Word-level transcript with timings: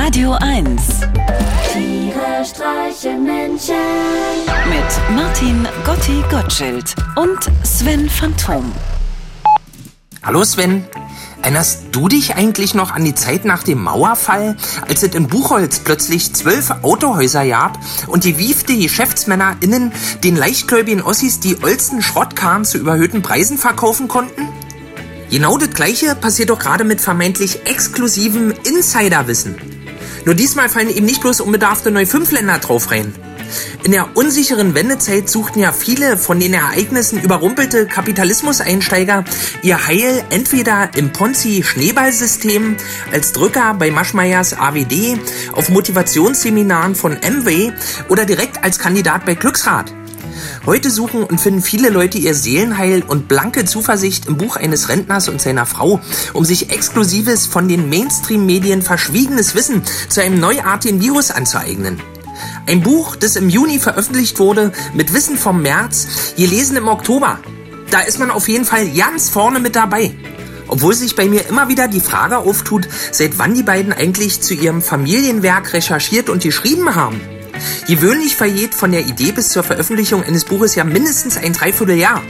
Radio 0.00 0.32
1 0.40 0.80
Tiere 1.72 2.44
streichen 2.44 3.24
Menschen. 3.24 3.74
mit 4.68 5.16
Martin 5.16 5.66
Gotti 5.84 6.22
Gottschild 6.30 6.94
und 7.16 7.38
Sven 7.64 8.08
Phantom. 8.08 8.72
Hallo 10.22 10.44
Sven, 10.44 10.84
erinnerst 11.42 11.86
du 11.90 12.06
dich 12.06 12.36
eigentlich 12.36 12.74
noch 12.74 12.92
an 12.92 13.04
die 13.04 13.16
Zeit 13.16 13.44
nach 13.44 13.64
dem 13.64 13.82
Mauerfall, 13.82 14.56
als 14.86 15.02
es 15.02 15.14
in 15.16 15.26
Buchholz 15.26 15.80
plötzlich 15.80 16.32
zwölf 16.32 16.70
Autohäuser 16.82 17.44
gab 17.44 17.78
und 18.06 18.22
die 18.22 18.38
wiefte 18.38 18.76
GeschäftsmännerInnen 18.76 19.92
den 20.22 20.36
leichtgläubigen 20.36 21.02
Ossis 21.02 21.40
die 21.40 21.60
olsten 21.60 22.02
Schrottkarren 22.02 22.64
zu 22.64 22.78
überhöhten 22.78 23.22
Preisen 23.22 23.58
verkaufen 23.58 24.06
konnten? 24.06 24.48
Genau 25.28 25.58
das 25.58 25.70
gleiche 25.70 26.14
passiert 26.14 26.50
doch 26.50 26.60
gerade 26.60 26.84
mit 26.84 27.00
vermeintlich 27.00 27.66
exklusivem 27.66 28.54
Insiderwissen. 28.62 29.77
Nur 30.28 30.34
diesmal 30.34 30.68
fallen 30.68 30.94
eben 30.94 31.06
nicht 31.06 31.22
bloß 31.22 31.40
unbedarfte 31.40 31.90
Neu-Fünf-Länder 31.90 32.58
drauf 32.58 32.90
rein. 32.90 33.14
In 33.82 33.92
der 33.92 34.14
unsicheren 34.14 34.74
Wendezeit 34.74 35.26
suchten 35.26 35.58
ja 35.58 35.72
viele 35.72 36.18
von 36.18 36.38
den 36.38 36.52
Ereignissen 36.52 37.18
überrumpelte 37.18 37.86
Kapitalismuseinsteiger 37.86 39.24
ihr 39.62 39.86
Heil 39.86 40.22
entweder 40.28 40.90
im 40.96 41.14
Ponzi-Schneeballsystem, 41.14 42.76
als 43.10 43.32
Drücker 43.32 43.72
bei 43.72 43.90
Maschmeyers 43.90 44.52
AWD, 44.52 45.18
auf 45.54 45.70
Motivationsseminaren 45.70 46.94
von 46.94 47.12
MW 47.12 47.72
oder 48.10 48.26
direkt 48.26 48.62
als 48.62 48.78
Kandidat 48.78 49.24
bei 49.24 49.32
Glücksrad. 49.32 49.94
Heute 50.66 50.90
suchen 50.90 51.24
und 51.24 51.40
finden 51.40 51.62
viele 51.62 51.88
Leute 51.88 52.18
ihr 52.18 52.34
Seelenheil 52.34 53.02
und 53.02 53.28
blanke 53.28 53.64
Zuversicht 53.64 54.26
im 54.26 54.36
Buch 54.36 54.56
eines 54.56 54.88
Rentners 54.88 55.28
und 55.28 55.40
seiner 55.40 55.66
Frau, 55.66 56.00
um 56.32 56.44
sich 56.44 56.70
exklusives 56.70 57.46
von 57.46 57.68
den 57.68 57.88
Mainstream-Medien 57.88 58.82
verschwiegenes 58.82 59.54
Wissen 59.54 59.82
zu 60.08 60.22
einem 60.22 60.40
neuartigen 60.40 61.00
Virus 61.00 61.30
anzueignen. 61.30 62.00
Ein 62.66 62.82
Buch, 62.82 63.16
das 63.16 63.36
im 63.36 63.48
Juni 63.48 63.78
veröffentlicht 63.78 64.38
wurde, 64.38 64.72
mit 64.94 65.12
Wissen 65.14 65.38
vom 65.38 65.62
März, 65.62 66.34
gelesen 66.36 66.76
im 66.76 66.88
Oktober. 66.88 67.38
Da 67.90 68.00
ist 68.00 68.18
man 68.18 68.30
auf 68.30 68.48
jeden 68.48 68.64
Fall 68.64 68.88
ganz 68.90 69.30
vorne 69.30 69.60
mit 69.60 69.74
dabei. 69.74 70.14
Obwohl 70.68 70.94
sich 70.94 71.16
bei 71.16 71.26
mir 71.28 71.46
immer 71.48 71.68
wieder 71.68 71.88
die 71.88 72.00
Frage 72.00 72.38
auftut, 72.38 72.86
seit 73.10 73.38
wann 73.38 73.54
die 73.54 73.62
beiden 73.62 73.92
eigentlich 73.92 74.42
zu 74.42 74.52
ihrem 74.52 74.82
Familienwerk 74.82 75.72
recherchiert 75.72 76.28
und 76.28 76.42
geschrieben 76.42 76.94
haben. 76.94 77.20
Gewöhnlich 77.86 78.36
vergeht 78.36 78.74
von 78.74 78.92
der 78.92 79.06
Idee 79.06 79.32
bis 79.32 79.50
zur 79.50 79.62
Veröffentlichung 79.62 80.22
eines 80.22 80.44
Buches 80.44 80.74
ja 80.74 80.84
mindestens 80.84 81.36
ein 81.36 81.52
Dreivierteljahr. 81.52 82.22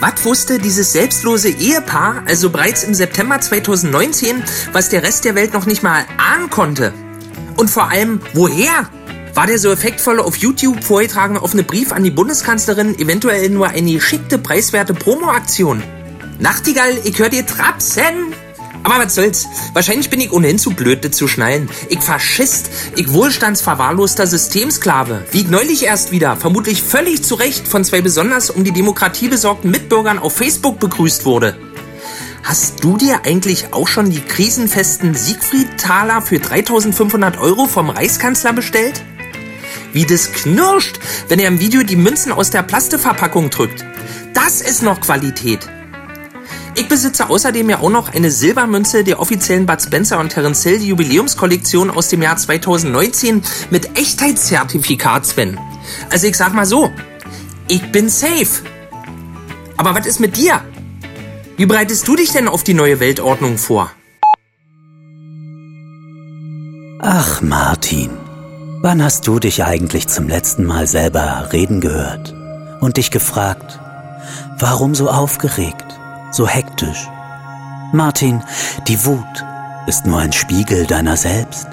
Was 0.00 0.24
wusste 0.24 0.58
dieses 0.58 0.92
selbstlose 0.92 1.48
Ehepaar 1.48 2.24
also 2.26 2.50
bereits 2.50 2.84
im 2.84 2.94
September 2.94 3.40
2019, 3.40 4.42
was 4.72 4.88
der 4.88 5.02
Rest 5.02 5.24
der 5.24 5.34
Welt 5.34 5.54
noch 5.54 5.66
nicht 5.66 5.82
mal 5.82 6.04
ahnen 6.18 6.50
konnte? 6.50 6.92
Und 7.56 7.70
vor 7.70 7.90
allem, 7.90 8.20
woher? 8.32 8.88
War 9.34 9.46
der 9.46 9.58
so 9.58 9.70
effektvolle 9.70 10.22
auf 10.22 10.36
YouTube 10.36 10.84
vorgetragene 10.84 11.42
offene 11.42 11.64
Brief 11.64 11.92
an 11.92 12.04
die 12.04 12.10
Bundeskanzlerin 12.10 12.98
eventuell 12.98 13.48
nur 13.50 13.68
eine 13.68 13.92
geschickte, 13.92 14.38
preiswerte 14.38 14.94
Promoaktion? 14.94 15.82
Nachtigall, 16.38 16.92
ich 17.04 17.18
hör 17.18 17.28
dir 17.28 17.46
trapsen! 17.46 18.34
Aber 18.84 19.02
was 19.02 19.14
soll's? 19.14 19.48
Wahrscheinlich 19.72 20.10
bin 20.10 20.20
ich 20.20 20.30
ohnehin 20.30 20.58
zu 20.58 20.70
blöd, 20.70 21.04
das 21.04 21.16
zu 21.16 21.26
schnallen. 21.26 21.70
Ich 21.88 22.00
Faschist, 22.00 22.70
ich 22.96 23.12
wohlstandsverwahrloster 23.12 24.26
Systemsklave. 24.26 25.24
Wie 25.32 25.40
ich 25.40 25.48
neulich 25.48 25.84
erst 25.84 26.12
wieder, 26.12 26.36
vermutlich 26.36 26.82
völlig 26.82 27.24
zu 27.24 27.34
Recht, 27.34 27.66
von 27.66 27.82
zwei 27.82 28.02
besonders 28.02 28.50
um 28.50 28.62
die 28.62 28.72
Demokratie 28.72 29.28
besorgten 29.28 29.70
Mitbürgern 29.70 30.18
auf 30.18 30.36
Facebook 30.36 30.78
begrüßt 30.80 31.24
wurde. 31.24 31.56
Hast 32.42 32.84
du 32.84 32.98
dir 32.98 33.22
eigentlich 33.24 33.72
auch 33.72 33.88
schon 33.88 34.10
die 34.10 34.20
krisenfesten 34.20 35.14
Siegfried-Taler 35.14 36.20
für 36.20 36.38
3500 36.38 37.38
Euro 37.38 37.66
vom 37.66 37.88
Reichskanzler 37.88 38.52
bestellt? 38.52 39.02
Wie 39.94 40.04
das 40.04 40.30
knirscht, 40.30 40.98
wenn 41.28 41.38
er 41.38 41.48
im 41.48 41.58
Video 41.58 41.84
die 41.84 41.96
Münzen 41.96 42.32
aus 42.32 42.50
der 42.50 42.62
Plasteverpackung 42.62 43.48
drückt. 43.48 43.82
Das 44.34 44.60
ist 44.60 44.82
noch 44.82 45.00
Qualität. 45.00 45.66
Ich 46.76 46.88
besitze 46.88 47.30
außerdem 47.30 47.70
ja 47.70 47.78
auch 47.78 47.90
noch 47.90 48.12
eine 48.12 48.32
Silbermünze 48.32 49.04
der 49.04 49.20
offiziellen 49.20 49.64
Bud 49.64 49.80
Spencer 49.80 50.18
und 50.18 50.30
Terence 50.30 50.64
Hill 50.64 50.82
Jubiläumskollektion 50.82 51.90
aus 51.90 52.08
dem 52.08 52.20
Jahr 52.20 52.36
2019 52.36 53.42
mit 53.70 53.96
Echtheitszertifikat, 53.96 55.24
Sven. 55.24 55.58
Also 56.10 56.26
ich 56.26 56.36
sag 56.36 56.52
mal 56.52 56.66
so, 56.66 56.90
ich 57.68 57.92
bin 57.92 58.08
safe. 58.08 58.64
Aber 59.76 59.94
was 59.94 60.06
ist 60.06 60.18
mit 60.18 60.36
dir? 60.36 60.60
Wie 61.56 61.66
bereitest 61.66 62.08
du 62.08 62.16
dich 62.16 62.32
denn 62.32 62.48
auf 62.48 62.64
die 62.64 62.74
neue 62.74 62.98
Weltordnung 62.98 63.56
vor? 63.56 63.92
Ach, 67.00 67.40
Martin, 67.40 68.10
wann 68.82 69.02
hast 69.02 69.28
du 69.28 69.38
dich 69.38 69.62
eigentlich 69.62 70.08
zum 70.08 70.26
letzten 70.26 70.64
Mal 70.64 70.88
selber 70.88 71.50
reden 71.52 71.80
gehört 71.80 72.34
und 72.80 72.96
dich 72.96 73.12
gefragt, 73.12 73.78
warum 74.58 74.96
so 74.96 75.08
aufgeregt, 75.08 75.84
so 76.34 76.46
hektisch? 76.48 77.08
Martin, 77.92 78.42
die 78.88 79.04
Wut 79.04 79.44
ist 79.86 80.06
nur 80.06 80.18
ein 80.18 80.32
Spiegel 80.32 80.86
deiner 80.86 81.16
selbst. 81.16 81.68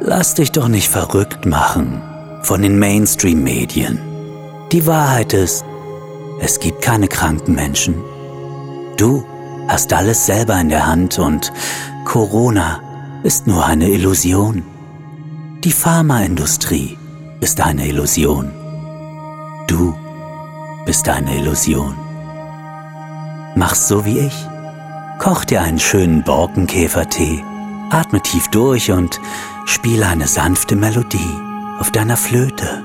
Lass 0.00 0.34
dich 0.34 0.50
doch 0.50 0.68
nicht 0.68 0.88
verrückt 0.88 1.46
machen 1.46 2.02
von 2.42 2.62
den 2.62 2.78
Mainstream-Medien. 2.78 4.00
Die 4.72 4.86
Wahrheit 4.86 5.32
ist, 5.32 5.64
es 6.40 6.58
gibt 6.58 6.82
keine 6.82 7.06
kranken 7.06 7.54
Menschen. 7.54 7.94
Du 8.96 9.24
hast 9.68 9.92
alles 9.92 10.26
selber 10.26 10.58
in 10.60 10.68
der 10.68 10.86
Hand 10.86 11.18
und 11.18 11.52
Corona 12.04 12.80
ist 13.22 13.46
nur 13.46 13.64
eine 13.64 13.88
Illusion. 13.88 14.64
Die 15.62 15.70
Pharmaindustrie 15.70 16.98
ist 17.40 17.60
eine 17.60 17.86
Illusion. 17.86 18.50
Du 19.68 19.94
bist 20.84 21.08
eine 21.08 21.36
Illusion. 21.36 21.94
Mach's 23.54 23.86
so 23.86 24.04
wie 24.04 24.18
ich. 24.18 24.48
Koch 25.18 25.44
dir 25.44 25.60
einen 25.60 25.78
schönen 25.78 26.22
Borkenkäfertee, 26.22 27.44
atme 27.90 28.20
tief 28.20 28.48
durch 28.48 28.90
und 28.90 29.20
spiele 29.66 30.06
eine 30.06 30.26
sanfte 30.26 30.74
Melodie 30.74 31.36
auf 31.78 31.90
deiner 31.90 32.16
Flöte. 32.16 32.82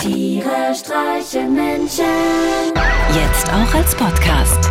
Tiere 0.00 0.74
streichen 0.74 1.54
Menschen. 1.54 2.04
Jetzt 3.14 3.48
auch 3.48 3.74
als 3.74 3.94
Podcast. 3.94 4.70